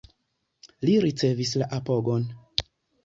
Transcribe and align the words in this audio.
Li 0.89 0.95
ricevis 1.05 1.53
la 1.63 1.67
apogon. 1.81 2.29